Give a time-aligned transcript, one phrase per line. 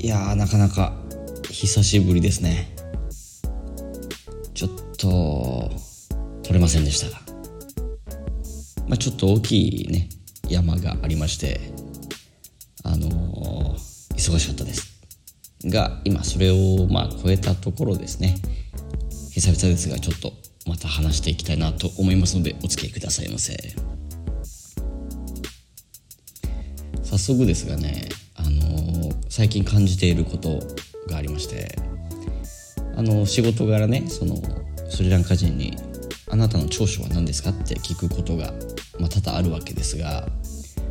[0.00, 0.92] いやなかなか
[1.50, 2.74] 久しぶりですね。
[4.54, 5.70] ちょっと
[6.42, 7.20] 取れませんでしたが、
[8.86, 10.08] まあ、ちょっと大きいね
[10.48, 11.60] 山がありまして
[12.84, 14.98] あのー、忙しかったです。
[15.64, 18.36] が今それをまあ超えたところですね。
[19.32, 20.32] 久々ですがちょっと
[20.66, 23.56] また話していきたいなと思いますのでお付き合いくださいませ。
[27.02, 28.08] 早速ですがね、
[29.38, 30.58] 最近感じていること
[31.08, 31.78] がありまして
[32.96, 34.34] あの仕事柄ねその
[34.90, 35.76] スリランカ人に
[36.28, 38.52] 「あなたの長所は何ですか?」って聞くことが、
[38.98, 40.28] まあ、多々あるわけですが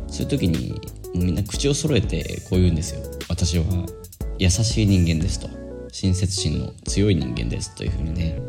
[0.06, 0.80] そういう時に
[1.14, 3.02] みんな口を揃えてこう言うんですよ。
[3.28, 3.64] 私は
[4.38, 5.50] 優しい人間ですと。
[5.92, 8.40] 親切心の強い人間ですというふうにね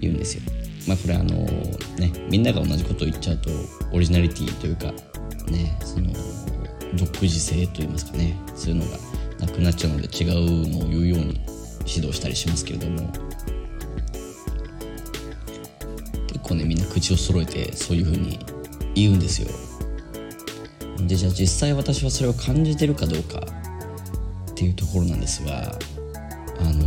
[0.00, 0.42] 言うんですよ。
[0.86, 1.46] まあこれあの
[1.98, 3.48] ねみんなが同じことを言っちゃうと
[3.90, 4.92] オリジナリティというか
[5.50, 6.12] ねその
[6.94, 8.98] 独自性といいますかねそういうのが
[9.40, 11.40] なくなっちゃうので違うのを言うように
[11.86, 13.12] 指導したりしますけれども。
[16.26, 18.38] 結構ねみんな口を揃えてそういうふうに
[18.94, 19.48] 言うんですよ。
[21.06, 23.40] でじゃあ実際私はそれを感じてるかどうか
[24.50, 25.78] っていうところなんですが
[26.60, 26.84] あの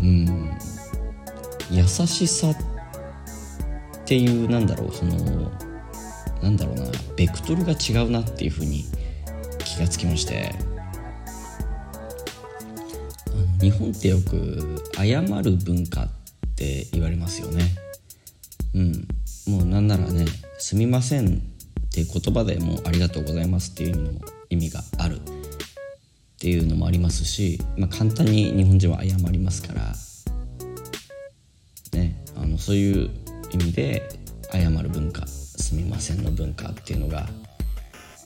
[0.00, 0.50] うん
[1.70, 2.56] 優しさっ
[4.06, 5.50] ていうなんだろうその
[6.44, 6.84] なんだろうな
[7.16, 8.84] ベクトルが違うなっていうふうに
[9.64, 10.54] 気がつきまして。
[13.60, 16.08] 日本ってよく謝る文化っ
[16.54, 17.64] て言われますよね。
[18.74, 19.08] うん。
[19.46, 20.26] もうなんならね
[20.58, 21.40] 「すみません」っ
[21.90, 25.16] て言葉でもう「ありがとうございます」っていう意味の意味がある。
[25.16, 25.20] っ
[26.36, 29.96] ていうのもありますし、まあ、簡単に日本人は謝りますから。
[31.98, 32.22] ね。
[32.36, 33.08] あのそういう
[33.50, 34.02] 意味で
[34.52, 35.26] 謝る文化。
[35.74, 37.26] みませんの文化っていうのが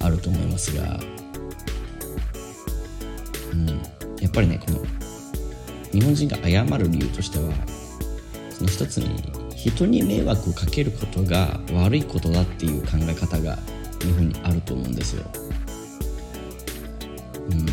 [0.00, 1.00] あると思いますが、
[3.52, 3.66] うん、
[4.20, 4.80] やっぱりねこの
[5.92, 7.52] 日本人が謝る理由としては
[8.50, 13.56] その一つに人に迷惑をかけることが悪いことだっていう考え方が
[14.00, 15.24] 日本にあると思うんですよ。
[17.50, 17.66] うん、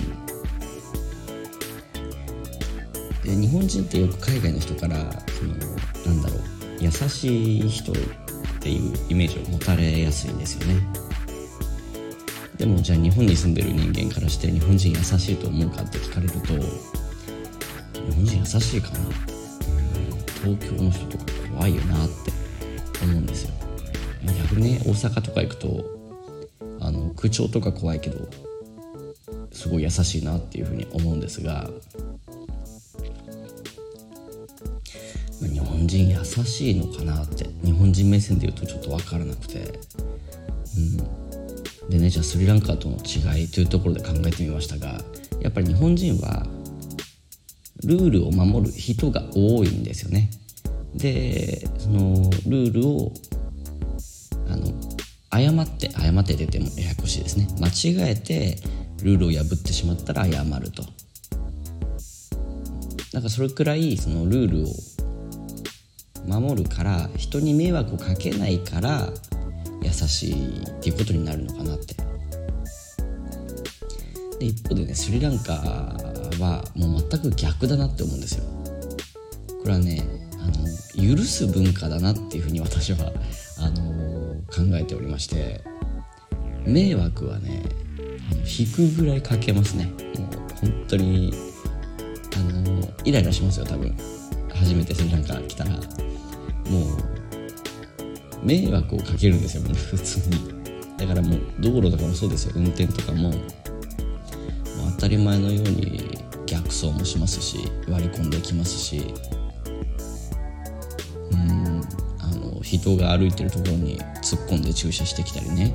[3.24, 4.98] で日本人ってよく海外の人から
[5.30, 5.54] その
[6.06, 6.42] なんだろう
[6.80, 7.94] 優しい人
[8.66, 10.82] っていうイメージを持たれやすいんですよね。
[12.58, 18.98] でもじゃあ日本に住んでる人間からして日本人優しいと思うかって聞かれると日本人優しいかな？
[20.44, 22.32] 東京の人とか怖いよなって
[23.04, 23.54] 思うんですよ。
[24.40, 25.86] 逆にね大阪とか行くと
[26.80, 28.28] あの空調とか怖いけど
[29.52, 31.70] すごい優しいなっていうふうに思うんですが
[35.86, 39.80] 本人優しいのかなって日本人目線で言うとちょっと分からなくて。
[40.78, 41.90] うん。
[41.92, 45.00] でねじゃあスリランカとの違いというところで考えてみましたが
[45.40, 46.48] やっぱり日本人は
[47.84, 50.32] ルールを守る人が多いんですよね。
[50.96, 53.12] でそのルールを
[54.50, 54.74] あの
[55.30, 57.48] 誤って誤って出てもややこしいですね。
[57.62, 58.58] 間違えて
[59.04, 60.84] ルールを破ってしまったら謝ると。
[63.14, 64.95] なんかそれくらいそのルールを
[66.28, 69.10] 守るから人に迷惑をかけないから
[69.82, 71.96] 優しいっていうことになるのかなって。
[74.40, 78.44] で一方でねスリランカはもう全く逆だなって思うんですよ。
[79.62, 80.04] これはね
[80.40, 80.46] あ
[81.02, 83.12] の許す文化だなっていうふうに私は
[83.60, 85.62] あの考えておりまして。
[86.68, 87.62] 迷惑はね
[88.44, 89.86] 引くぐらいかけますね。
[89.86, 89.96] もう
[90.60, 91.32] 本当に
[92.36, 93.96] あのイライラしますよ多分。
[94.52, 95.70] 初めてスリランカ来たら。
[96.70, 100.56] もう迷惑をかけるんですよ 普通に。
[100.98, 102.54] だからもう道路とかもそうですよ。
[102.56, 103.42] 運転とかももう
[104.96, 107.58] 当たり前のように逆走もしますし
[107.90, 109.14] 割り込んできますし。
[111.32, 111.82] うん
[112.20, 115.74] あの人が歩いてるところに突っ込んで駐車してきたりね。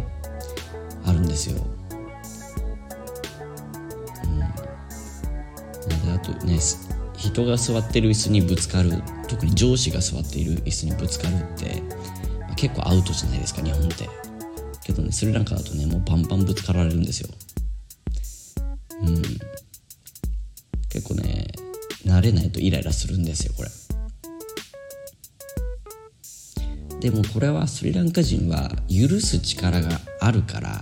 [1.05, 1.63] あるんですよ。
[4.25, 4.39] うん。
[6.07, 6.59] であとね
[7.17, 11.81] 人が座ってる椅子にぶつかる特に上司が座っている椅子にぶつかるって、
[12.41, 14.09] まあ、結構アウトじゃないですか日本って。
[14.83, 17.29] けどねスリランカだとねもうバンバンぶつかられるんですよ。
[19.03, 19.23] うん。
[20.89, 21.47] 結構ね
[22.05, 23.69] 慣れないとイライラするんですよこれ。
[26.99, 30.81] でもこれはスリランカ人は許す力があるから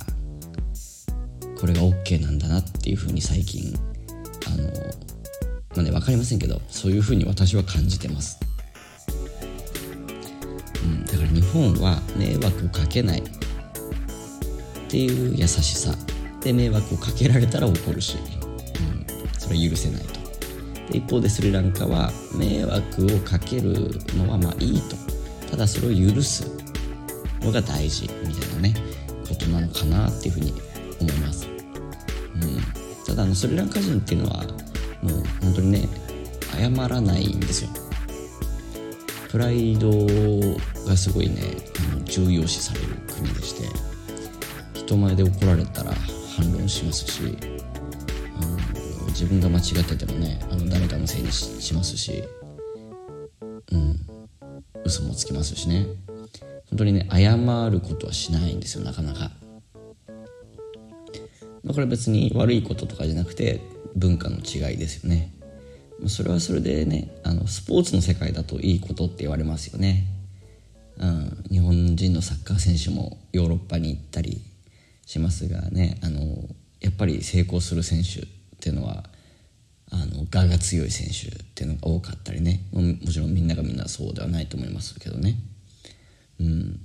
[1.60, 3.72] これが OK なんだなっていうふうに最近
[4.46, 5.07] あの
[5.78, 8.40] まあね分かりませんけどそういうふうに私は感じてます、
[10.82, 13.22] うん、だから日本は迷惑をかけないっ
[14.88, 15.94] ていう優しさ。
[16.40, 19.06] で迷惑をかけられたら怒るし、うん、
[19.38, 20.20] それは許せないと。
[20.92, 24.96] で一方でスリランカは迷惑をかけるのはまあいいと。
[25.50, 26.48] ただそれを許す。
[27.40, 28.08] のが大事。
[28.24, 28.74] みたいなね。
[29.28, 30.54] ことなのかなっていうふうに
[31.00, 34.44] 思います、うん、ただあのスリランカ人っていうのは
[35.02, 35.12] もう
[35.42, 35.88] 本当にね
[36.52, 37.70] 謝らないんですよ。
[39.30, 39.90] プライド
[40.86, 41.36] がすごいね
[42.06, 43.68] 重要視される国でして
[44.74, 45.92] 人前で怒られたら
[46.34, 47.36] 反論しますし
[48.36, 52.24] あの自分が間違っててもねあの誰かのせいにしますし
[53.72, 54.00] うん
[54.84, 55.86] 嘘もつきますしね。
[56.70, 57.36] 本当にね謝
[57.70, 59.30] ることはしないんですよなかなか、
[61.64, 63.60] ま、これ別に悪いこととかじゃなくて
[63.96, 65.32] 文化の違いですよね。
[66.06, 70.04] それはそれでねあのスポーツの世界だといいことって言われますよね、
[70.98, 74.40] うん、日本人のサッカー選手もヨーロッパに行ったり
[75.06, 76.20] しますがねあの
[76.80, 78.26] やっぱり成功する選手っ
[78.60, 79.04] ていうのは
[79.90, 82.60] あの我が強い選手っていうのが多かったりね。
[82.72, 85.36] もちろんみんながみんなそうではないと思いますけどね。
[86.38, 86.80] うん、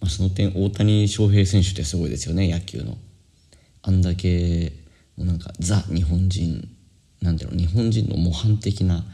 [0.00, 2.96] まあ、その点大谷翔平選手ってすごいですよね野球の。
[3.82, 4.72] あんだけ
[5.16, 6.68] もうなんかザ日本人
[7.20, 9.04] なんていうの日本人の模範的な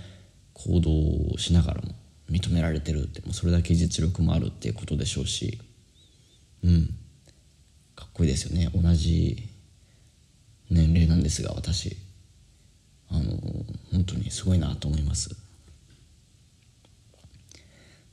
[0.53, 0.91] 行動
[1.35, 1.94] をしながらも
[2.31, 5.59] 認められてるってもうそれだけ実力もあるっていうことでしょうし
[6.65, 6.94] うん。
[7.94, 9.49] かっこいいですよね同じ
[10.70, 11.97] 年齢なんですが私。
[13.11, 13.23] あの
[13.91, 15.35] 本当にすごいなと思います。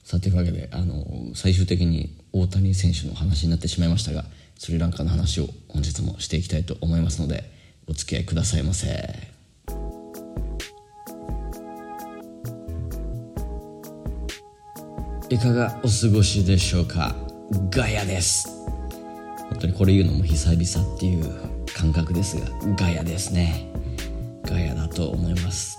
[0.04, 1.04] さあというわけであの
[1.34, 4.26] 最終的に大谷選手の話になってしまいましたが
[4.58, 7.52] スリランカの話を本日もしていきたいと思いますので
[7.88, 8.88] お付き合いくださいませ。
[15.30, 17.16] いかがお過ごしでしょうか？
[17.70, 18.48] ガヤです。
[19.50, 21.26] 本当にこれ言うのも久々っていう
[21.76, 23.72] 感覚ですがガヤですね。
[24.44, 25.78] ガヤだと思います。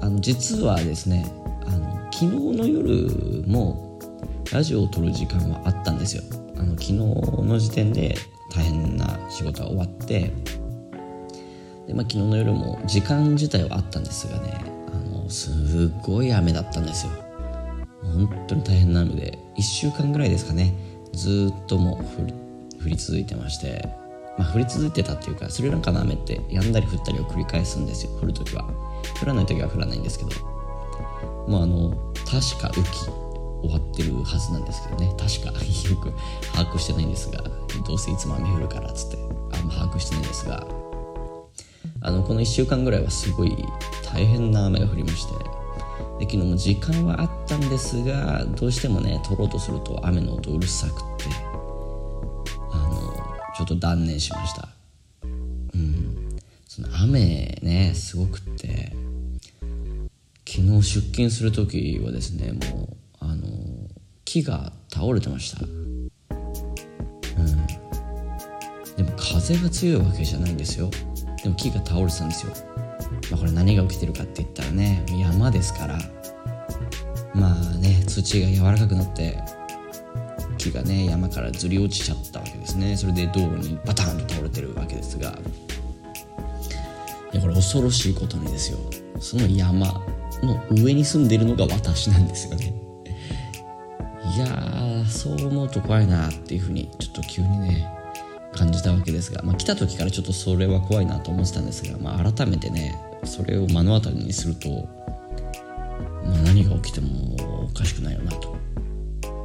[0.00, 1.30] あの実はですね
[1.66, 3.85] あの昨日の夜も
[4.52, 6.22] ラジオを撮る時間はあったんですよ。
[6.56, 8.16] あの昨日の時点で
[8.54, 10.32] 大変な仕事が終わって
[11.86, 17.12] で、まあ、昨日の夜も時間自体はあったんですがねあのすっごい雨だったんですよ。
[18.02, 20.72] 本当に大変な雨で1週間ぐらいですかね
[21.12, 22.22] ずっともう
[22.84, 23.88] 降り続いてまして
[24.38, 28.64] まあ降り続いてたっていうかスリランカの雨ってやんだり降ったりを繰り返すんですよ降る時は。
[29.20, 30.30] 降らない時は降らないんですけど
[31.48, 31.90] もうあの
[32.24, 33.25] 確か雨季
[33.68, 35.12] 終わってるはずなんですけどね。
[35.18, 36.12] 確かよく
[36.52, 37.42] 把握してないんですが
[37.86, 39.16] どうせいつも雨降るからっつって。
[39.52, 40.66] あんま把握してないんですが。
[42.00, 43.56] あのこの1週間ぐらいはすごい
[44.04, 45.32] 大変な雨が降りまして。
[46.18, 51.24] で昨日も時間はあったんですがどうしてもね撮ろうとすると雨の音うるさくって。
[52.72, 53.14] あの
[53.56, 54.68] ちょっと断念しました。
[55.74, 56.36] うん。
[56.68, 58.94] その雨ねすごくって。
[60.48, 62.96] 昨日出勤する時はですねもう
[63.28, 63.46] あの
[64.24, 65.64] 木が倒れてました。
[65.64, 66.08] うん。
[68.96, 70.90] でも風が強いわけじゃないんですよ。
[71.42, 72.52] でも木が倒れてたんですよ、
[73.30, 75.98] まあ、これ何が起きてるかって言ったらね山ですから。
[77.34, 79.38] まあね土が柔らかくなって
[80.56, 82.96] 木がね山からずり落ちちゃったわけですね。
[82.96, 85.38] それで道路にバタンと倒れてるわけですが。
[87.32, 88.78] いやこれ恐ろしいことにですよ。
[89.20, 90.02] その山
[90.42, 92.72] の上に住んでるのが私なんですよね。
[94.36, 97.90] いやーそう思うと怖いなっていうふうにちょっと急にね
[98.54, 104.68] 感じたわけですが、まあ、来た時からちょっとそれは怖いなと思ってたんですが、まあ、改めてねそれを目の当たりにすると、
[106.22, 108.54] まあ、何が起きてもおかしくないよなと。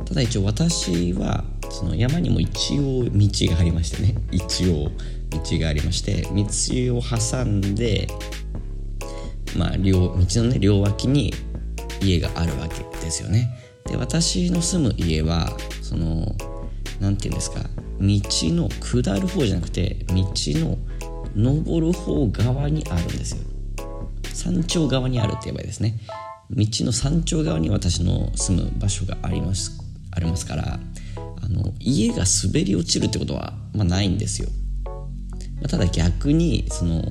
[0.03, 4.91] ただ一応私はその山にも一応道がありましてね 一応
[5.29, 8.09] 道がありまして道を挟んで
[9.55, 11.33] まあ両道のね両脇に
[12.01, 13.60] 家があるわけですよね。
[13.91, 15.49] で私の住む家は
[15.81, 16.25] その
[17.01, 17.59] 何て言うんですか
[17.99, 18.21] 道
[18.55, 20.77] の下る方じゃなくて道の
[21.35, 23.43] 登る方側にあるんですよ。
[24.33, 25.99] 山頂側にあるって言えばいいですね。
[26.49, 29.79] 道の山頂側に私の住む場所があります
[30.11, 30.79] ありますから
[31.41, 34.49] あの家が滑り落ちるってことは、まあ、ないんですよ、
[35.61, 37.01] ま、ただ逆にその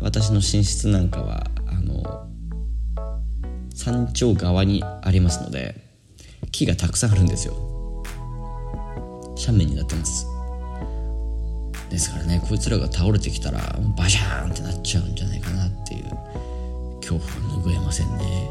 [0.00, 2.25] 私の寝室なんかはあの
[3.86, 5.76] 山頂側にありますので
[6.50, 7.54] 木がたくさんあるんですよ。
[9.38, 10.26] 斜面になってます。
[11.88, 13.60] ですからねこいつらが倒れてきたら
[13.96, 16.02] バシャーンってなっちゃうんじゃないかなっていう
[16.96, 18.50] 恐怖は拭えませんね。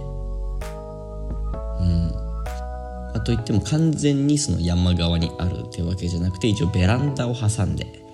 [1.82, 3.18] うん。
[3.18, 8.06] あといっても完全にその山側にあるっていうわけじゃなくて一応ベランダを挟んで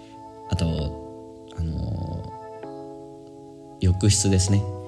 [0.50, 0.66] あと
[1.56, 4.81] あのー、浴室ですね。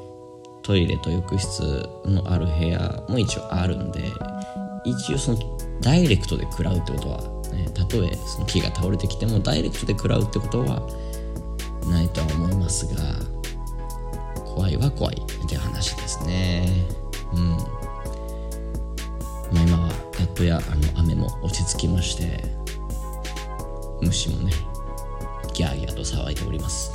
[0.64, 1.62] トイレと浴室
[2.06, 4.12] のある部屋も一応あるんで
[4.86, 5.38] 一応その
[5.82, 7.22] ダイレクトで食らうってことは、
[7.54, 10.88] ね、たとえその木が倒れてきてもダイレクトで食らうってことは
[11.90, 13.02] ないとは思いますが
[14.46, 16.70] 怖いは怖いって話ですね。
[17.34, 17.50] うん。
[19.52, 19.88] まあ今は
[20.20, 22.40] やっとやあの雨も落ち着きまして
[24.02, 24.52] 虫もね
[25.54, 26.92] ギャーギャーと騒いでおります、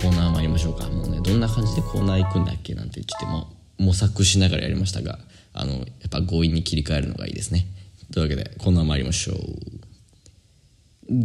[0.00, 0.88] コーナー参りましょうか。
[0.88, 2.74] もうねどんな感じでコーナー行くんだっけ？
[2.74, 5.18] なんてちょっとも模索しながらやりましたが
[5.52, 7.66] あのやっぱ強引に切り替えるのがいいですね。
[8.12, 9.36] というわけでコーナー参りましょう。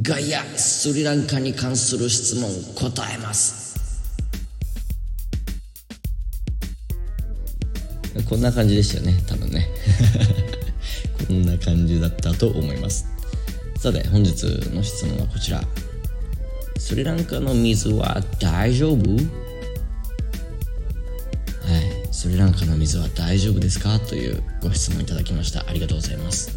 [0.02, 3.76] ガイアスリランカに関する質問答えます。
[8.30, 9.68] こんな感じでしたよね多分ね。
[11.28, 13.06] こんな感じだったと思います。
[13.78, 15.64] さて本日の質問はこちら。
[16.86, 19.00] スリランカの水は大丈夫？
[19.00, 19.28] はい。
[22.12, 24.00] スリランカの水は大丈夫ですか？
[24.00, 25.68] というご質問いただきました。
[25.68, 26.52] ありがとうございます。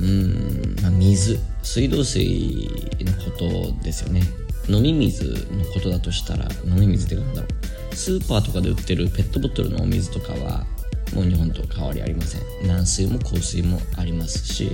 [0.00, 1.38] うん、まあ、水。
[1.62, 2.68] 水道水
[3.02, 4.24] のことですよね。
[4.68, 7.46] 飲み水のことだとしたら飲み水って何だろ
[7.92, 7.94] う？
[7.94, 10.66] スーパーとかで売ってるペットボトルのお水とかは
[11.14, 12.66] もう日本と変わりありません。
[12.66, 14.68] 軟水も硬水もありますし、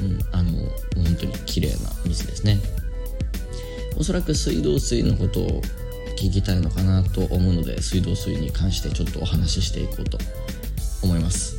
[0.00, 0.52] うん、あの
[0.94, 2.60] 本当に綺麗な水ですね。
[3.98, 5.60] おそらく水道水のことを
[6.16, 10.18] 聞きたいのかなと思うので水道水に関してちょっとお話ししていこうと
[11.02, 11.56] 思います。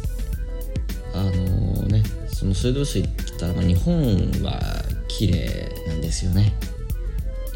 [1.13, 4.59] あのー、ねその水道水って言ったら、ま、日本は
[5.07, 6.53] 綺麗なんですよね。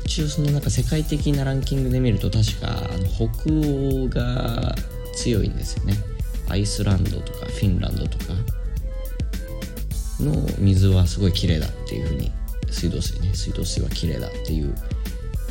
[0.06, 4.75] 一応そのなんか世界的なランキングで見ると確かあの北欧が
[5.16, 5.96] 強いんですよね。
[6.50, 8.34] アイスランドとかフィンランドとか
[10.20, 12.32] の水はすごい綺麗だっていうふうに
[12.74, 13.34] 水道水ね。
[13.34, 14.74] 水道水は綺麗だっていう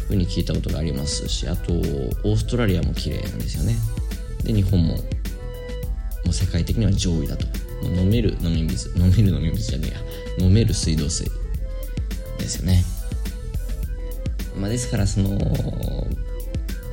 [0.08, 3.76] ふうに聞いたことがありますしあとオーストラリアも綺麗なんですよね。
[4.44, 5.02] で日本もも
[6.30, 7.46] う世界的には上位だと。
[7.82, 10.46] 飲める飲み水飲める飲み水じゃねえや。
[10.46, 11.28] 飲める水道水
[12.38, 12.84] ですよね、
[14.56, 15.30] まあ、ですからその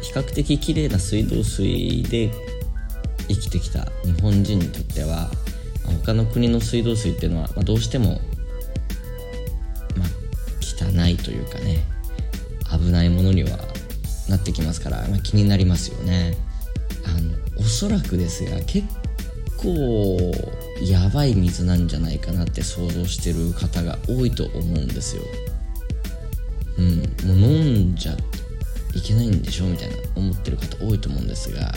[0.02, 2.32] 比較的綺麗な水道水で
[3.28, 5.30] 生きてきた日本人にとっては
[6.06, 8.20] 他の国の水道水っていうのは、まあ、どうしても、
[11.30, 11.84] というかね
[12.72, 13.52] 危ないものには
[14.28, 16.36] なってきますから、まあ、気になりますよね。
[17.06, 18.88] あのおそらくですが結
[19.58, 20.32] 構
[20.82, 25.24] やばい水なんじゃないかなって想像してる方が多いと思うんですよ。
[26.78, 28.14] うんもう飲んじゃ
[28.96, 31.74] いけないんでしょみたいな思ってる方多いと思うんですがやっ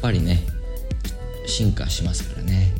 [0.00, 0.44] ぱりね
[1.46, 2.79] 進化しますからね。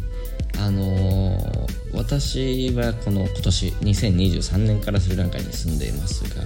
[0.60, 6.44] あのー、私はこの今年2023年からスリランカに住んでいますが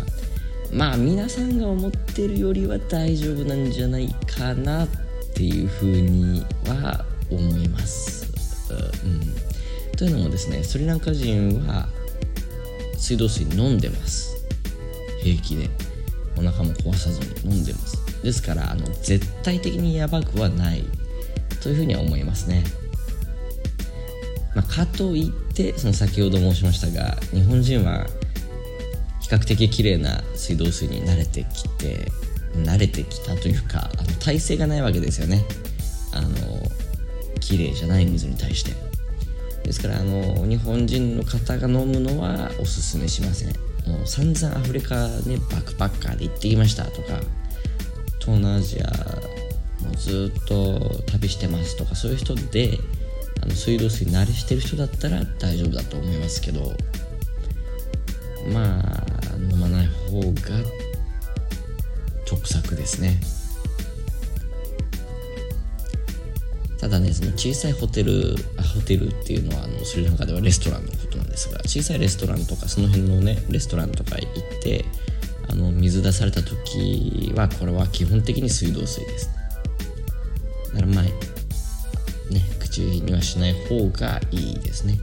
[0.72, 4.88] まあ皆さんが思ってるよりは大丈夫なんじゃないかなっ
[5.34, 8.24] ていうふうには思います。
[9.04, 11.88] うん、というのもですねスリランカ人は
[12.96, 14.34] 水道水飲んでます。
[15.22, 15.68] 平気で。
[16.36, 18.22] お腹も壊さずに飲んでます。
[18.22, 20.84] ですからあの絶対的にやばくはない
[21.62, 22.64] というふうには思いますね、
[24.54, 28.06] まあ、かといってその先ほど申しましたが日本人は
[29.20, 32.06] 比較的綺麗な水道水に慣れてきて
[32.56, 35.44] 慣れてきたというかあの耐性がないわけですよね。
[36.12, 36.28] あの
[37.40, 38.72] 綺麗じゃない水に対して。
[39.64, 43.48] ですからあの日本人の方が飲むのはおすすめしません。
[43.86, 47.20] もう散々アフリカねバックパッカーで行ってきましたとか
[48.18, 48.86] 東南アジア
[49.86, 52.78] もずっと旅してますとかそういう人で
[53.44, 56.72] あの水道水慣れしてる人だったら大丈夫だと思いますけど
[58.50, 59.04] まあ
[59.52, 60.30] 飲まない方が
[62.30, 63.20] 直策ですね。
[66.78, 68.36] ただねその小さいホテル
[68.74, 74.84] ホテルっていうのはあのスリランカではレストランのことなんですが小さいレストランとかその辺のねレストランとか行って
[75.48, 79.30] あの水出された時はこれは基本的に水道水です。
[80.74, 81.04] だからまあ
[82.74, 84.98] 口にはしない方がいいですね。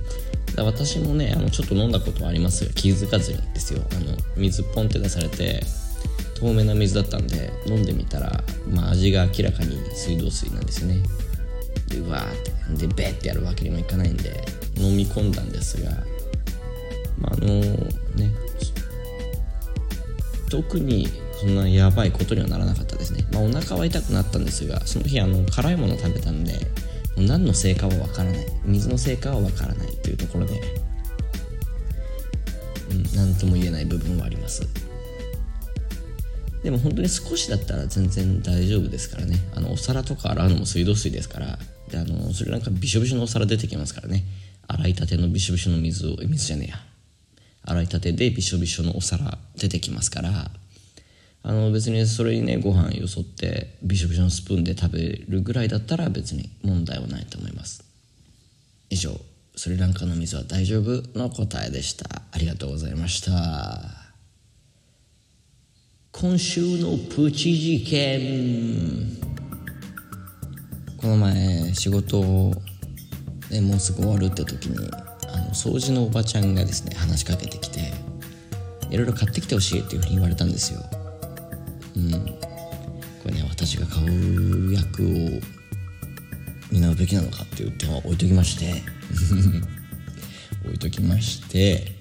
[0.55, 3.81] だ私もねあのちょっと飲んだことはありますが気づかずにですよ。
[3.91, 5.61] あの水ポンって出されて
[6.35, 10.97] 透明な水だったんで飲んでみたら、まあ、味が明らかに水道水なんですよね。
[11.87, 14.43] でうわーってでベッてやるわけにもいかないんで
[14.77, 15.91] 飲み込んだんですが、
[17.19, 17.47] まあ、あの
[18.15, 18.31] ね
[20.49, 21.07] 特に
[21.39, 26.53] そんなやばいことにはならなかったですね、まあ、お腹は痛くなったんですがその日あの辛いものを食べたんで
[27.27, 28.45] 何のせいかはわからない。
[28.65, 30.61] 水のせいかはわからないというところで、
[32.91, 34.67] うん、何とも言えない部分はあります。
[36.63, 39.37] でも本当に少しだったら全然大丈夫ですからね。
[39.55, 41.59] あのお皿とか洗うのも水道水ですから。
[41.89, 44.23] であのそれなんかびしょびしょのお皿出てきますからね。
[44.67, 46.79] 洗いたてのびしょびしょの水を水じゃねえや。
[47.63, 50.51] 洗いたてでびしょびしょのお皿出てきますから。
[51.43, 57.83] あの別にそれにねご飯よそってびしょびしょのスプーンで食べるぐらいだったら別に問題はないと思います。
[58.89, 59.19] 以上
[59.55, 62.21] スリランカの水は大丈夫の答えでした。
[62.31, 64.01] ありがとうございました。
[66.11, 69.17] 今週のプチ事件。
[70.97, 72.53] この前仕事を、
[73.49, 74.87] ね、もうすぐ終わるって時に
[75.27, 77.91] あの掃除のおばちゃんがですね話しかけてきて
[78.91, 81.00] いろいろ買ってきてほしいっていうふうに言われたんですよ。
[81.95, 82.11] うん。
[82.11, 85.07] これね私が買う役を
[86.71, 88.81] 担うべきなのかっていう点は置いときまして
[90.65, 91.95] 置いときまして、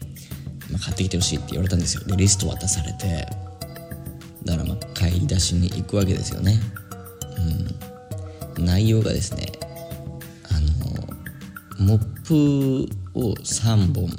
[0.70, 2.04] まあ、買ってきてほしいって言われたんですよ。
[2.04, 3.26] でリスト渡されて
[4.44, 6.60] だからまあ買い出しに行くわけですよね。
[8.56, 8.64] うん。
[8.64, 9.46] 内容がですね
[10.50, 10.60] あ
[11.78, 14.10] のモップを3本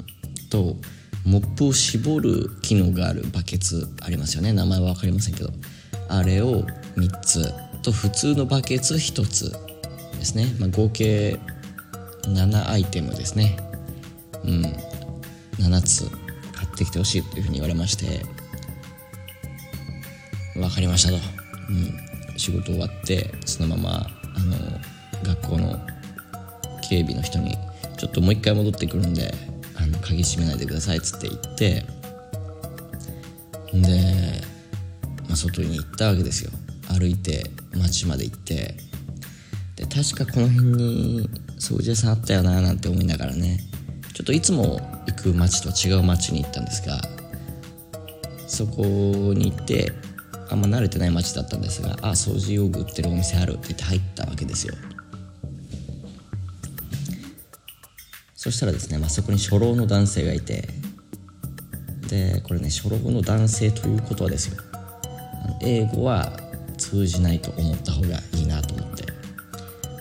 [0.50, 0.76] と
[1.24, 4.52] モップを絞る機能があるバケツありますよね。
[4.52, 5.50] 名前は分かりませんけど。
[6.08, 6.62] あれを
[6.96, 7.52] 3つ
[7.82, 9.52] と普通のバケツ1つ
[10.18, 11.38] ですね、まあ、合計
[12.24, 13.56] 7アイテムですね。
[14.44, 14.62] うん。
[15.58, 16.10] 7つ
[16.52, 18.24] 買ってきてほしいというふうに言われまして。
[20.54, 21.16] 分かりましたと、
[21.70, 21.72] う
[22.34, 24.56] ん、仕事終わってそのままあの
[25.22, 25.80] 学校の
[26.88, 27.56] 警備の人に
[27.96, 29.32] ちょっともう一回戻ってくるんで
[30.00, 31.84] 鍵閉めないでくださいっつって言って
[33.74, 34.40] で、
[35.28, 36.50] まあ、外に行ったわけですよ。
[36.88, 38.74] 歩いて街まで行って。
[39.76, 43.58] で確かこの辺に掃除屋さんあったよななんて思いながらね
[44.14, 47.00] ちょっといつも行く街とは違う街に行ったんですが
[48.46, 49.92] そこに行って
[50.50, 54.74] あんま慣れてない街だったんですがあ掃除用具売ってるお店あるって言って入ったわけですよ。
[58.52, 60.68] したらですね、まあ、そこに初老の男性がいて
[62.08, 64.62] でこれね初老の男性ということはですよ
[65.60, 66.32] 英語は
[66.78, 69.04] 通じないと思った方がいいなと思って。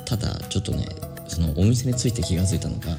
[0.05, 0.85] ただちょっとね
[1.27, 2.97] そのお店について気が付いたのが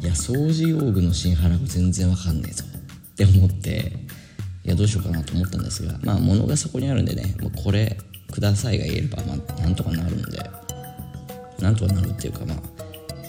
[0.00, 3.92] いや掃除用具の新原が全然わかんねえぞって思って
[4.64, 7.96] いやどうしようかなと思ったんですがまあ物がそこにあるんでねもうこれ
[8.32, 10.38] くださいが言えればまあなんとかなるんで。
[11.60, 12.56] なんとかなるっていうかまあ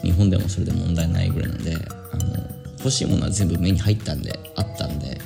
[0.03, 1.75] 日本でもそれで問題ないぐらいなんで
[2.11, 5.19] あの欲しいものは全部目に入ったんであったんで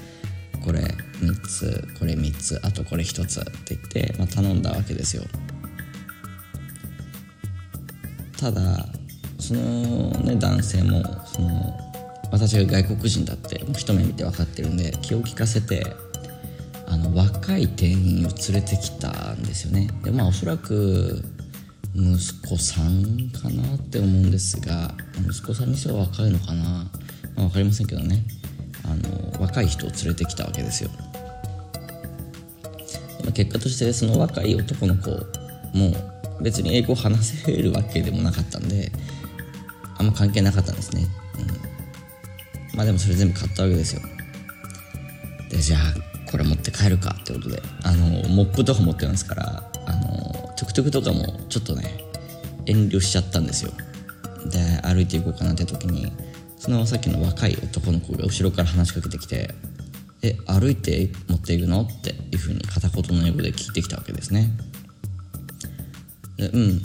[0.63, 5.23] これ3つこれ3つあとこれ1つって言って、まあ、頼んだわけですよ。
[8.38, 8.86] ただ
[9.39, 11.77] そのね男性もその
[12.31, 15.95] 私が外国人だってもう一目見て分かってるんで気を利かせて
[16.88, 19.89] あの若い店員を連れてきたんですよね。
[20.03, 21.23] でまあおそらく
[21.95, 24.93] 息子さんかなって思うんですが
[25.27, 26.89] 息子さんにしては若いのかな、ま
[27.38, 28.23] あ、分かりませんけどね。
[28.86, 30.89] あの若い人を連れてきたわけですよ。
[33.34, 35.10] 結果としてその若い男の子
[35.73, 35.93] も
[36.41, 38.91] 別に英語を話せるわけでもなかったんで
[39.97, 41.08] あんま関係なかったんですね、
[42.73, 44.01] うん、まあでもそれ全部買ったわけですよ。
[45.49, 49.71] でじゃあこれ持って帰るかってことであのモップとか持ってますから
[50.63, 51.97] トゥクトゥクとかもちょっとね
[52.65, 53.71] 遠慮しちゃったんですよ
[54.45, 56.12] で歩いていこうかなって時に
[56.58, 59.54] そのさっきの若い男の子が後ろから話しかけてきて
[60.23, 64.52] 「え歩いて持っていくの?」っていうふうに片言の英語で聞いてきたわけですね
[66.38, 66.82] でうん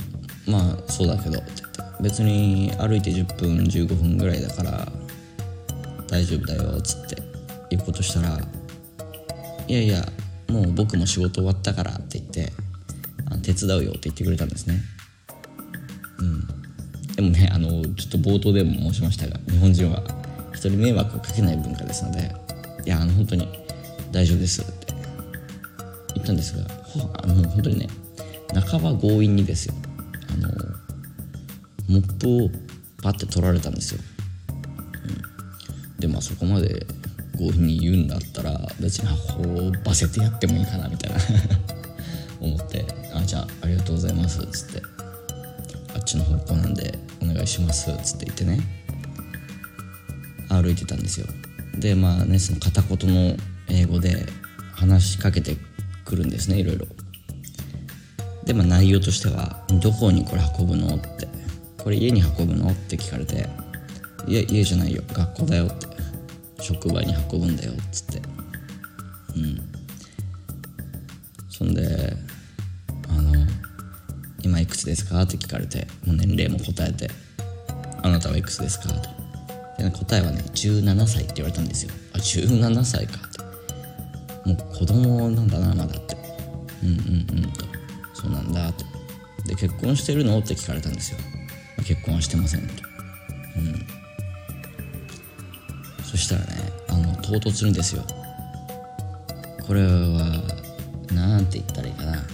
[0.47, 4.91] まあそうだけどって言って別に歩いて10分15分ぐらいだから
[6.09, 7.23] 大丈夫だよっつって
[7.71, 8.41] 言うことしたら
[9.69, 10.09] 「いやいや
[10.49, 12.53] もう僕も仕事終わったから」って言って
[13.43, 14.81] 手伝うよって言ってくれたんですね。
[16.19, 16.47] うん。
[17.15, 20.03] でもねあのちょっと冒頭でも申しましたが日本人は
[20.55, 22.33] 人に迷惑をかけない文化ですので
[22.85, 23.49] いやあの本当に
[24.13, 24.89] 大丈夫ですって。
[26.15, 26.65] 言ったんですが
[27.23, 27.89] あの本当にね
[28.69, 29.75] 半ば強引にですよ。
[30.33, 30.49] あの
[31.89, 32.51] モップを
[33.03, 34.01] パッて取られたんですよ、
[35.95, 36.87] うん、でまあそこまで
[37.39, 41.19] 強引に言うんだったら別にほばせてやってもいいかなみたいな。
[42.41, 44.83] 思って「あじゃあありがとうございます」っつって
[45.95, 48.61] 「あっちの方向なんでお願いします」っつって言ってね。
[50.51, 51.27] 歩いてたんですよ。
[51.79, 53.37] でまあねその片言の
[53.69, 54.27] 英語で
[54.73, 55.57] 話しかけて
[56.05, 56.87] 来るんですねいろいろ。
[58.45, 61.29] でまあ内容としては「どこにこれ運ぶの?」って
[61.77, 63.47] 「これ家に運ぶの?」って聞かれて
[64.27, 65.03] 「いや家じゃないよ。
[65.13, 65.87] 学校だよ」って
[66.63, 68.23] 「職場に運ぶんだよ」っつって。
[69.37, 69.78] うん。
[71.59, 72.17] そんで
[73.11, 73.35] 「あの
[74.43, 77.11] 今いくつですか?」って聞かれてもう年齢も答えて
[78.03, 79.11] 「あなたはいくつですか?」と
[79.83, 81.91] で答えはね17歳って言われたんですよ。
[82.13, 83.39] あ17歳かって。
[84.49, 86.17] もう子供なんだなまだって。
[86.83, 87.65] うんうんうんと。
[88.15, 88.85] そうなんだって。
[89.47, 90.39] で結婚してるの？
[90.39, 91.19] って聞かれたんですよ。
[91.85, 92.73] 結婚はしてませんと。
[93.57, 93.87] うん。
[96.05, 98.05] そしたらねあの唐突にですよ。
[99.65, 100.43] これは
[101.13, 102.25] なんて言ったらいいかな。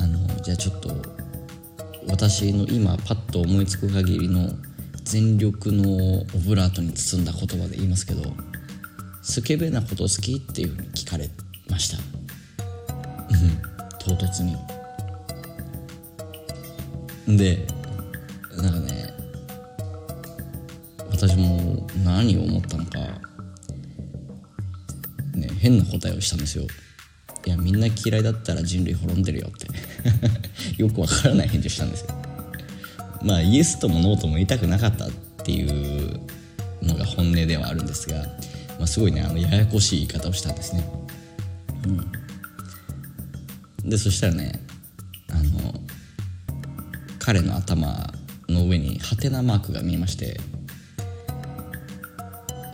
[0.00, 0.90] あのじゃあちょっと
[2.08, 4.50] 私の今パッと思いつく限りの
[5.04, 8.22] 全力のオブラートに包んだ言葉で言いますけど
[9.22, 11.28] スケベなこと好きっていうふうに聞かれ
[11.68, 11.98] ました。
[11.98, 13.68] うん。
[13.98, 14.56] 唐突に。
[17.36, 17.66] で
[18.56, 19.14] なんかね
[21.10, 22.98] 私も何を思ったのか
[25.34, 26.64] ね変な答えをしたんですよ。
[27.48, 29.66] いやみんな嫌いだったら人類滅んでるよって。
[30.76, 32.08] よくわからない返事をしたんですよ。
[33.22, 35.10] まあイエスともノーとも言いたくなかったっ
[35.44, 36.20] ていう
[36.82, 38.16] のが本音ではあるんですが、
[38.78, 40.86] まあ、すごいねあのややこしい言い方をしたんですね。
[41.86, 41.88] う
[43.86, 43.88] ん。
[43.88, 44.60] でそしたらね
[45.30, 45.80] あの
[47.18, 48.12] 彼の頭
[48.50, 50.38] の上にハテナマークが見えまして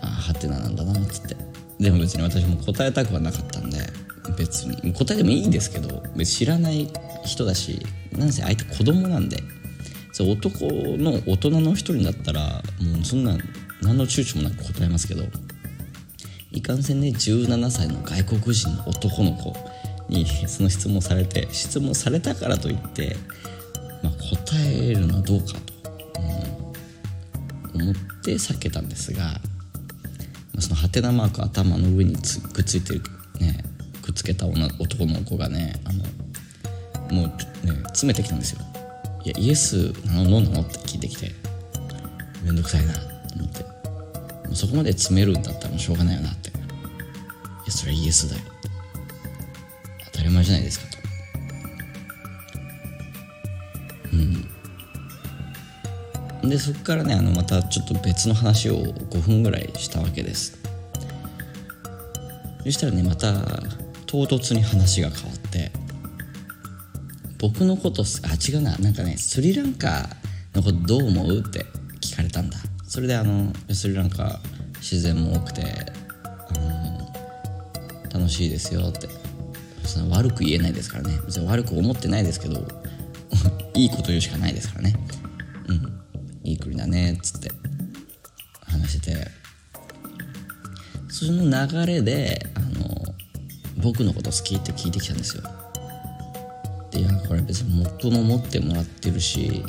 [0.00, 1.36] あハテナなんだなっつって。
[1.78, 4.03] でも別に私も答えたくはなかったんで
[4.38, 6.88] 別に答えてもいいんですけど知らない
[7.24, 7.80] 人だし
[8.12, 9.38] なんせ相手子供なんで。
[10.14, 13.36] そう男の大人の一人だったらもうそんな
[13.82, 15.24] 何の躊躇もなく答えますけど
[16.52, 19.52] いかんせんね17歳の外国人の男の子
[20.08, 23.16] にその質問されて質問されたからといって、
[24.04, 26.20] まあ、答えるのはどうかと、
[27.74, 29.40] うん、思って避けたんですが、
[30.54, 32.18] ま、そのハテナマーク頭の上にく
[32.60, 33.02] っついてる
[33.40, 33.64] ね
[34.04, 36.04] くつけた女男の子がねあの
[37.10, 37.34] もうね
[37.86, 38.60] 詰めてきたんですよ。
[39.24, 40.60] いやイエスなのノーなの？
[40.60, 41.32] って聞いてきて
[42.44, 43.00] めんどくさいなと
[43.36, 43.62] 思って。
[43.62, 43.70] も
[44.52, 46.50] うそこまで詰めるんだったらもうしょうがないよなって。
[46.50, 46.52] い
[47.64, 48.42] やそれはイエスだよ。
[50.12, 50.98] 当たり前じゃないですかと。
[56.42, 56.50] うん。
[56.50, 60.58] でそこからねあのまたちょっと別の話を5分ぐらいしたわけです。
[62.64, 63.32] そしたらねまた
[64.14, 65.72] 唐突に話が変わって
[67.40, 68.78] 僕のことすあ違うな。
[68.78, 70.08] なんかねスリランカ
[70.54, 71.66] のことどう思うって
[72.00, 72.56] 聞かれたんだ。
[72.86, 74.38] それであのスリランカ
[74.76, 75.64] 自然も多くて
[76.22, 76.58] あ
[78.12, 79.08] の楽しいですよって。
[79.84, 81.18] その悪く言えないですからね。
[81.26, 82.68] 別に悪く思ってないですけど
[83.74, 84.94] いいこと言うしかないですからね。
[85.66, 85.92] うん。
[86.44, 87.50] いい国だねっつって
[88.62, 89.44] 話してて。
[91.08, 92.53] その流れで
[93.84, 95.42] 僕のこと好きって聞いてきたんですよ。
[96.90, 99.62] でいやこれ別に僕も持ってもらってるし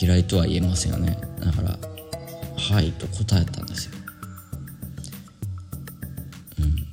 [0.00, 1.18] 嫌いとは言えませんよね。
[1.40, 1.76] だから
[2.56, 3.92] 「はい」と答えたんですよ。
[6.60, 6.86] うん。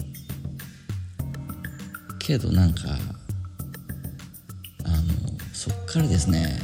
[2.18, 2.98] けどなんか
[4.86, 4.98] あの
[5.54, 6.60] そっからですね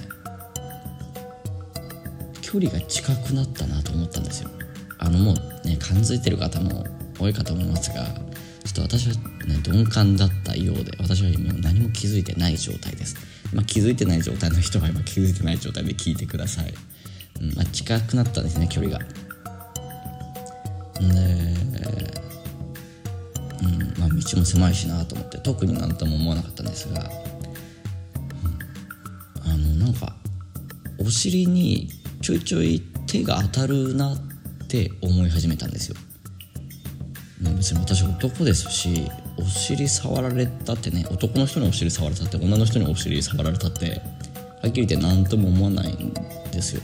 [2.42, 4.50] 距離が近くなったなと思ったんですよ。
[4.98, 6.84] あのもうね感づいてる方も
[7.20, 8.25] 多いかと思いますが
[8.76, 13.16] と私はね鈍感だったようで私は今何も気づいてない状態です、
[13.54, 16.74] まあ、気づいてない状態の人は今気づいてない状態で聞いてください、
[17.42, 19.00] うんまあ、近くなったんですね距離が。
[21.00, 21.06] で
[23.64, 27.10] うんまあ道も狭いしなと思って特になんとも思わなかったんですが、
[29.46, 30.16] うん、あのなんか
[31.00, 31.90] お尻に
[32.22, 34.18] ちょいちょい手が当たるなっ
[34.68, 35.96] て思い始めたんですよ。
[37.54, 44.02] 別に私男ですしお尻触られたってね男の人にお尻触られたって女の人にお尻触られたって
[44.62, 46.14] はっきり言って何とも思わないん
[46.52, 46.82] ですよ。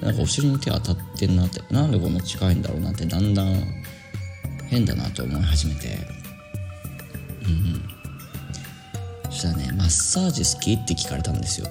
[0.00, 3.56] なんかお尻に手当たってんなってなんでこんな近いんだろうなってだんだん
[4.68, 5.98] 変だなと思い始めて。
[7.46, 7.82] うん。
[9.30, 11.68] そしたらねマッサージ好きって聞かれたんですよ。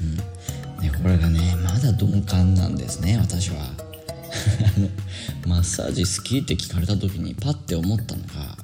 [0.00, 0.82] うん。
[0.82, 3.87] ね、これがねまだ鈍感なんですね私は。
[4.76, 4.88] あ の
[5.46, 8.58] マッサージ好きって聞かれた時にパッて思ったのが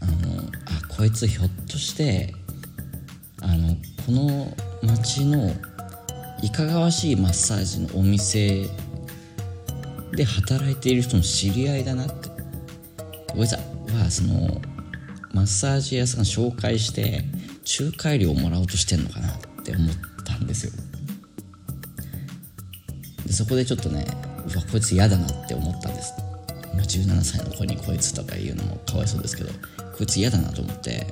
[0.00, 2.34] あのあこいつひょっとして
[3.40, 5.54] あのこの町の
[6.42, 8.68] いかがわしいマッサージのお店
[10.12, 12.28] で働いている人の知り合いだなって。
[13.38, 13.60] こいつは
[14.02, 14.60] はその
[15.32, 17.24] マッサージ屋さん紹介して
[17.80, 20.72] 仲介料をもらおうとしてんのかなって思ったんですよ。
[23.26, 24.06] でそこでちょっとね
[24.56, 26.14] わこいつ嫌だなって思ったんです、
[26.74, 29.50] まあ、17歳の子にこいつとか言うのもかわいそうですけど
[29.96, 31.06] こいつ嫌だなと思って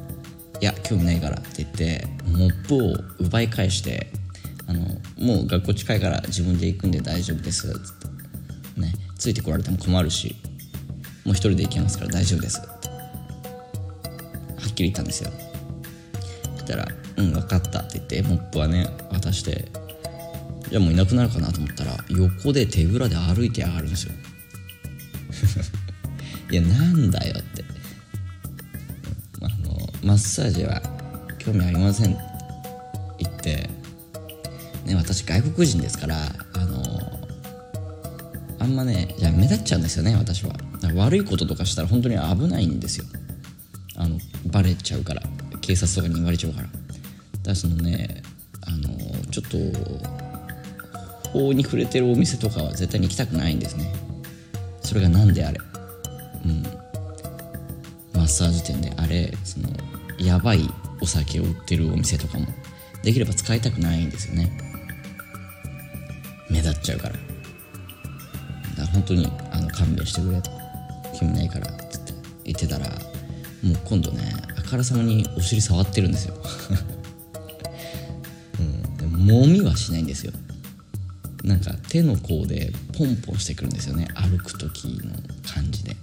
[0.60, 4.12] 「いや興味ないから」って言ってモップを奪い返して
[4.66, 4.80] あの
[5.18, 7.78] もう学校近いから自分で行くんで大丈夫ですっつっ
[8.74, 10.36] てねついてこられても困るし
[11.24, 12.94] もう一人で行けますから大丈夫ですっては
[14.70, 15.30] っきり言ったんですよ。
[16.58, 19.66] そしたら「うん分かった」って言ってモップはね渡して
[20.74, 24.12] じゃあもういなくなるかなと思ったら横で手ぶらで歩いて上がるんですよ。
[26.50, 27.64] いやなんだよって。
[29.40, 30.82] あのマッサージは
[31.38, 32.14] 興味ありません。
[32.14, 32.20] って
[33.20, 33.70] 言って。
[34.84, 37.28] ね私外国人ですからあの
[38.58, 40.56] あんまねじゃ目立っちゃうんですよね私は。
[40.96, 43.04] 悪いこととかしたら本当に危ないんですよ。
[43.94, 45.22] あのバレちゃうから。
[45.60, 46.66] 警察とかに言われちゃうから。
[46.66, 46.78] だか
[47.44, 48.24] らそのね
[48.62, 48.88] あの
[49.30, 50.13] ちょっと
[51.34, 53.92] 法に触れてるお店とかは絶対に行きたくないんですね。
[54.80, 55.58] それが何であれ？
[56.46, 56.62] うん。
[58.14, 59.68] マッサージ店であれその
[60.18, 60.68] やばい
[61.00, 62.46] お酒を売ってるお店とかも
[63.02, 64.50] できれば使いたくないんですよね。
[66.48, 67.14] 目立っちゃうから。
[67.14, 67.24] だか
[68.78, 70.50] ら本当にあの勘弁してくれと。
[71.14, 72.12] 興味ないからっつって
[72.44, 72.92] 言ってたらも
[73.72, 76.34] う今度ねあからさまにお尻触ってるんですよ、
[78.58, 80.32] うん、でも揉みはしないんですよ。
[81.44, 84.08] なんか手の甲でポンポンしてくるんですよね。
[84.14, 85.12] 歩く時の
[85.46, 85.94] 感じで、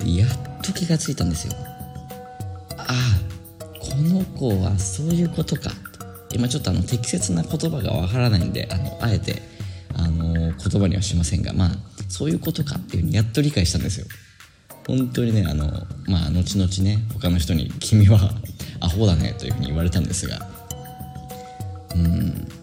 [0.00, 0.30] うん、やっ
[0.62, 1.54] と気がついたんですよ。
[2.76, 5.70] ああこの子はそういうことか。
[6.32, 9.42] 今ちょっとあの適切な言葉がわからないんであのあえて
[9.94, 11.70] あの言葉にはしませんがまあ
[12.08, 14.06] そういうことかっていうふうにやっと理解したんですよ。
[14.88, 15.66] 本当にねあの
[16.06, 18.34] まあ後々ね他の人に「君は
[18.80, 20.50] アホだね」というふうに言われたんですが。
[21.94, 22.59] うん。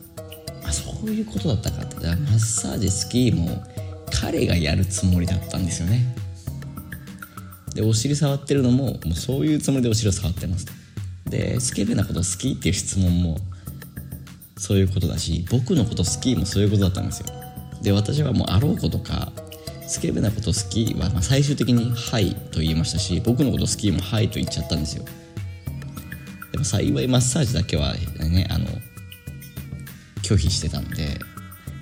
[0.99, 3.63] そういうことだったかってマッサージスキーも
[4.11, 6.15] 彼がやるつもりだったんですよね。
[7.75, 10.65] でお尻触ってるのももうそういうつもりでお尻を触ってます
[11.29, 13.37] でスケベなこと好きっていう質問も
[14.57, 17.27] そういうことだし僕のこと好きもそういうことだったんですよ。
[17.83, 19.31] で私はもうあろうことか
[19.87, 25.05] スケベなこと好きはま最終的に「はい」と言いましたし僕のこと好きも「はい」と言っちゃったんですよ。
[26.51, 28.65] でも幸いマッサージだけはねあの
[30.27, 31.19] 拒否してたので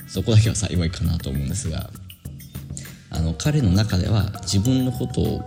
[0.08, 1.90] そこだけは幸いかなと思うんですが
[3.10, 5.42] あの彼の中では自分のことを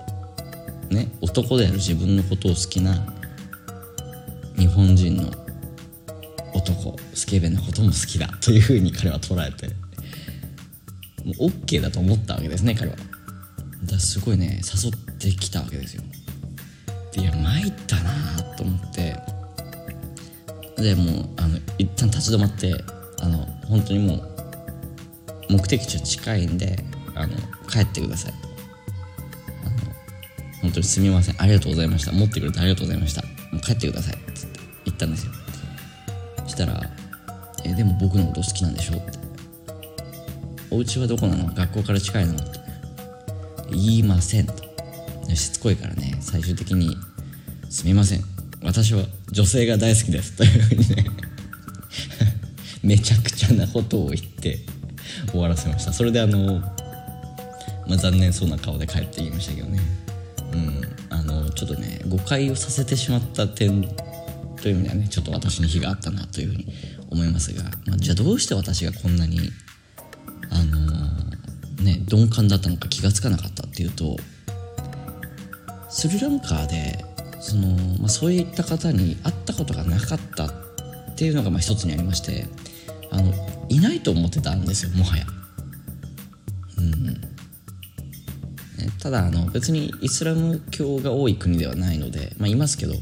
[0.90, 2.94] ね男である自分のことを好きな
[4.56, 5.30] 日本人の
[6.52, 9.68] 男スケベなことも好きだというふうに彼は捉えて
[11.24, 12.96] もう OK だと思ったわけですね彼は。
[13.84, 16.02] だすごいね誘ってきたわけですよ。
[17.12, 19.37] でいや参ったなと思って
[20.78, 22.72] でもうあの一旦立ち止まって
[23.20, 27.36] あの本当にもう目的地は近いんであの
[27.68, 28.32] 帰ってください。
[29.64, 29.76] あの
[30.62, 31.42] 本当にすみません。
[31.42, 32.12] ありがとうございました。
[32.12, 33.22] 持ってくれてありがとうございました。
[33.22, 34.14] もう帰ってください。
[34.14, 34.32] って
[34.84, 35.32] 言ったんですよ。
[36.46, 36.80] したら
[37.64, 39.18] 「えでも僕のこと好きなんでしょ?」って
[40.70, 41.52] 「お家はどこなの？
[41.52, 42.58] 学校から近いの?」って。
[43.70, 44.54] 言いませんと。
[45.34, 46.96] しつこいからね最終的に
[47.68, 48.24] 「すみません。
[48.68, 50.36] 私は女性が大好きです。
[50.36, 51.06] というふうにね。
[52.84, 54.58] めちゃくちゃなことを言って
[55.30, 55.92] 終わらせました。
[55.94, 56.60] それであの、
[57.86, 59.80] まあ、残念そうな顔で帰って言いましたけどね。
[60.52, 60.82] うん。
[61.08, 63.88] あのちょっとね誤解をさせてしまった点
[64.60, 66.66] という意味ではねちょっと私に非があったなというふうに
[67.10, 69.50] 思いますが、まあ、じゃあどうして私がこんなに
[70.50, 70.76] あの
[71.82, 74.16] ね鈍感だったのか気が付かなかったっていうと
[75.88, 77.07] スリランカで
[77.48, 80.50] その、まあ、そういった方に会ったことがなかったっ
[81.16, 82.46] ていうのがまあ一つにありまして
[83.10, 83.32] あの
[83.70, 85.24] いないと思ってたんですよもはや。
[86.78, 87.20] うん。
[89.00, 92.94] ただあの別にイスラム教が多い国ではないので、まあ、いますけど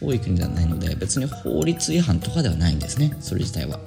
[0.00, 3.78] 多い国ではないので別に法律違反とかではないんですねそれ自体は。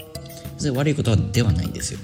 [0.56, 2.00] 別に悪いことはではないんですよ、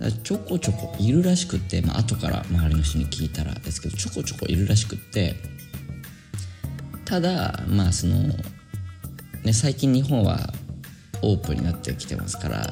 [0.00, 5.34] うん、ちょこちょこいるらしくって、まあ後から周りの人に聞いたらですけどちょこちょこいるらしくって
[7.04, 8.16] ただまあその、
[9.42, 10.52] ね、最近日本は
[11.22, 12.66] オープンになってきてますから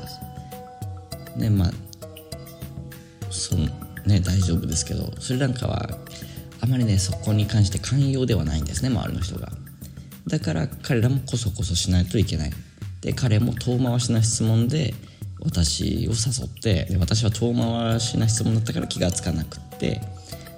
[1.37, 1.71] ねまあ
[3.31, 3.67] その
[4.07, 5.89] ね大丈夫ですけどスリランカは
[6.61, 9.49] あまりねそこに関して寛容ではないんですね周りの人が。
[10.27, 12.53] だから彼らもこそこそしないといけない。
[13.01, 14.95] で彼も遠回しな質問で
[15.41, 20.01] 私を誘ってで私は遠回しな質問だったから気がつかなくって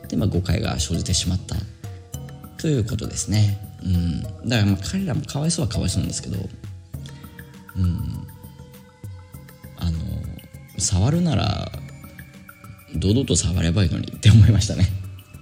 [0.09, 1.57] で、まあ、誤解が生じてしまった。
[2.65, 8.27] ということですね、うん、だからまあ彼らもかわいそうはかわいそうなんですけど、うん、
[9.77, 9.99] あの
[10.79, 11.71] 触るなら
[12.97, 14.89] 堂々と触ればいいのにって思いましたね。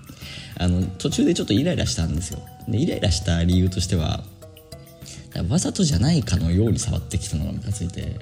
[0.58, 2.44] あの途中でちょっとイライラしたんですよ。
[2.68, 4.24] でイライラした理由としては
[5.48, 8.18] わざとじゃないかのように触ってきたのがムカついて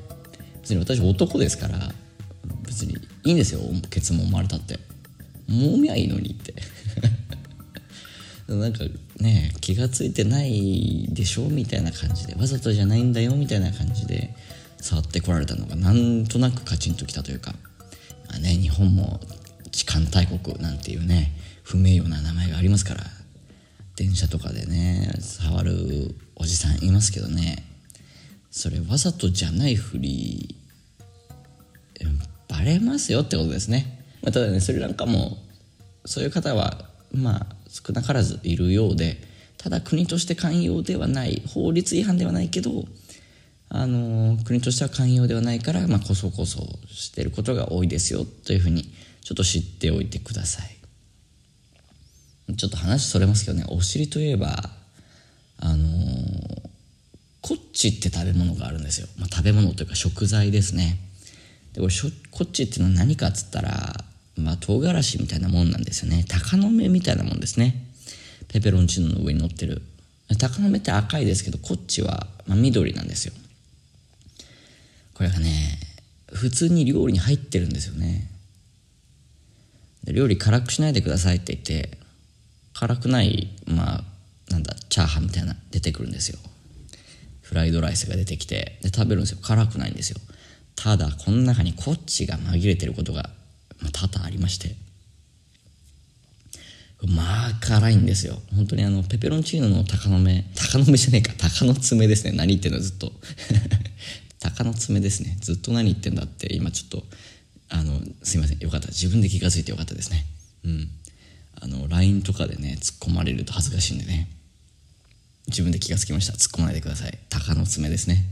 [0.60, 1.90] 別に私男ですから
[2.66, 3.60] 別にいいんですよ。
[3.88, 4.78] ケツも生まれたって。
[5.48, 6.52] もみゃいいのにって。
[8.56, 8.84] なんか
[9.20, 14.34] ね気が付いてないでしょみたいな感じでわざとじゃないんだよみたいな感じで
[14.78, 17.52] 触ってこられたのがなんとなくカチンときたというか、
[18.28, 19.20] まあね、日本も
[19.70, 21.32] 痴漢大国なんていうね
[21.62, 23.02] 不名誉な名前がありますから
[23.96, 27.64] 電車とかでね触るおじさんいますけどね
[28.50, 30.56] それわざとじゃないふり
[32.48, 35.38] バレますよってことですね、まあ、ただねスリランカも
[36.04, 39.16] そういう方はまあ少なからずいるようで
[39.56, 42.84] ただ国として寛容ではない法律違反ではないけど
[43.68, 50.80] あの国としては寛容ではないから、まあ、こそこそしてることが多いですよというふうにちょっと知っておいてください。
[52.56, 54.70] ちょっと話それますけどねお尻といえば
[55.58, 55.86] あの
[57.40, 60.98] コッチって食べ物があるんですよ、まあ、食べ物というか食材ですね。
[61.74, 61.92] でこれ
[62.32, 64.04] コッチっていうのは何かっつったら
[64.40, 66.24] まあ唐辛子みたいなもんなんですよね。
[66.28, 67.86] 鷹の目みたいなもんですね。
[68.48, 69.82] ペペロンチーノの上に乗ってる。
[70.38, 73.34] 鷹の目って赤いですけどこっちは、まあ、緑なんですよ。
[75.14, 75.78] これがね
[76.32, 78.28] 普通に料理に入ってるんですよね。
[80.06, 81.98] 料理辛くしないでくださいって言って
[82.72, 84.04] 辛くないまあ
[84.50, 86.38] なんだチャーハンみたいな出てくるんですよ。
[87.42, 89.38] フライドライスが出てきてで食べるんですよ。
[89.42, 90.20] 辛くないんですよ。
[90.76, 93.28] ただこの中にコッチが紛れてることが、
[93.80, 94.76] まあ、多々ありまして。
[97.06, 98.36] まあ辛いんですよ。
[98.54, 101.32] 本当にあのペペロンチーノの鷹の目鷹の目じゃねえか。
[101.32, 102.32] 鷹の爪ですね。
[102.32, 103.12] 何言ってんのずっと。
[104.40, 105.36] 鷹の爪ですね。
[105.40, 107.06] ずっと何言ってんだって今ちょっと
[107.70, 108.58] あのすいません。
[108.58, 108.88] よかった。
[108.88, 110.26] 自分で気が付いてよかったですね。
[110.64, 110.90] うん。
[111.54, 114.28] あの LINE とかでね突っ込まれると恥ずかしいんでね。
[115.46, 116.34] 自分で気が付きました。
[116.34, 117.18] 突っ込まないでください。
[117.30, 118.26] 鷹の爪ですね。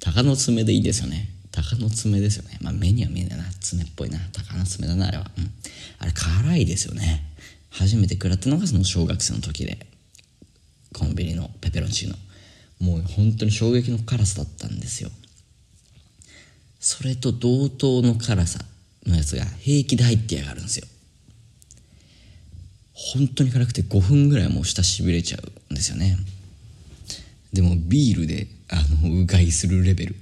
[0.00, 1.30] 鷹の爪でいいですよね。
[1.62, 2.58] 鷹の爪ですよね。
[2.60, 3.44] まあ目には見えないな。
[3.60, 4.18] 爪っぽいな。
[4.32, 5.30] 鷹の爪だなあれは。
[5.36, 5.50] うん。
[5.98, 7.24] あれ辛いですよね。
[7.70, 9.86] 初めて食らったのがその小学生の時で。
[10.92, 12.16] コンビニのペペロンチーノ。
[12.80, 15.10] もう本当に衝撃の辛さだったんですよ。
[16.80, 18.60] それと同等の辛さ
[19.04, 20.86] のやつが平気で入ってやがるんですよ。
[22.92, 26.16] 本当に辛くて5分ぐらいもう舌しびれちゃうんですよね。
[27.52, 30.16] でもビールであのうがいするレベル。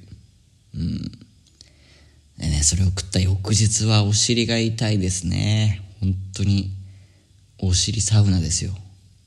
[0.74, 1.25] うん。
[2.38, 5.82] でねそれを食った翌日はお尻が痛いですね。
[6.00, 6.72] 本当に。
[7.58, 8.72] お尻サウナですよ。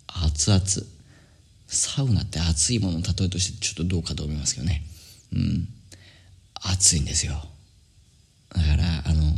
[0.08, 0.64] 熱々。
[1.68, 4.84] サウナって熱いものの例えとしてちょっとどうかと思いますけどね。
[5.34, 5.68] うん。
[6.62, 7.34] 熱いんですよ。
[8.50, 9.34] だからあの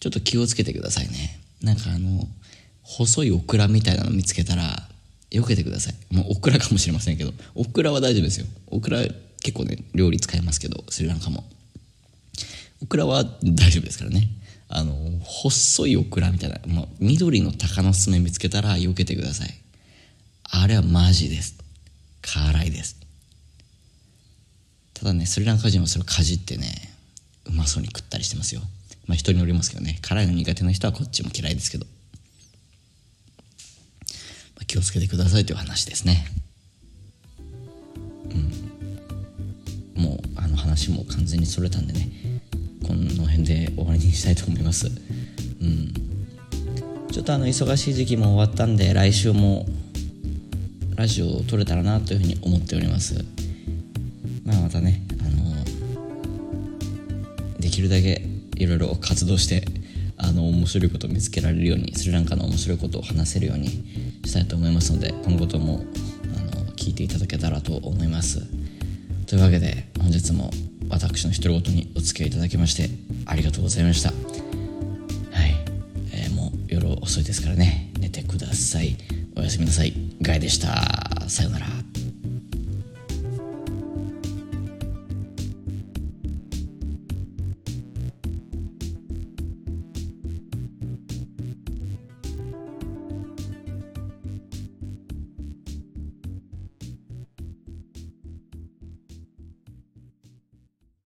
[0.00, 1.40] ちょっと気をつけてくださいね。
[1.62, 2.28] なんかあの
[2.82, 4.88] 細いオクラみたいなの見つけたら
[5.30, 6.14] 避けてください。
[6.14, 7.32] もうオクラかもしれませんけど。
[7.54, 8.46] オクラは大丈夫ですよ。
[8.68, 8.98] オクラ
[9.42, 11.44] 結構ね料理使えますけどスリランカも。
[12.84, 14.28] オクラは大丈夫ですからね。
[14.68, 19.48] あの細いオクラみたいな、まあ、緑の鷹の爪見つけたら避けてください。
[20.50, 21.56] あれはマジです。
[22.20, 22.96] 辛いです。
[24.92, 26.66] ただねスリランカ人はそれをかじってね
[27.46, 28.60] うまそうに食ったりしてますよ。
[29.06, 29.98] まあ人によりますけどね。
[30.02, 31.92] 辛いの苦手な人はこっちも嫌いですけど、ま
[34.60, 36.26] あ、気をつけてくださいという話ですね。
[39.96, 40.02] うん。
[40.02, 42.33] もうあの話も完全にそれたんでね。
[42.86, 44.86] この辺で終わりにしたいと思います。
[44.86, 45.92] うん。
[47.10, 49.66] ちょっとあの忙しい時期も終わったんで来週も
[50.96, 53.24] ラジオを撮れたらなというふうに思っております。
[54.44, 55.64] まあまたねあの
[57.58, 58.22] できるだけ
[58.56, 59.64] いろいろ活動して
[60.16, 63.68] あの面白いことを見つけられるようにスリランカの面白いことを話せるように
[64.24, 65.84] したいと思いますので今後とも
[66.36, 68.42] あの聞いていただけたらと思います。
[69.26, 70.50] というわけで本日も
[70.88, 72.90] 私の独り言にお付き合いいただきまして
[73.26, 74.10] ありがとうございました。
[74.10, 75.54] はい、
[76.12, 77.92] えー、もう夜遅いですからね。
[77.98, 78.96] 寝てください。
[79.36, 79.92] おやすみなさい。
[80.22, 81.28] ガイでした。
[81.28, 81.83] さようなら。